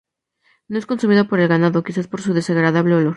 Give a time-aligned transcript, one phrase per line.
[0.67, 3.09] No es consumida por el ganado, quizá por su desagradable olor.